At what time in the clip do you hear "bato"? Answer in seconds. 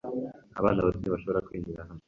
0.85-0.97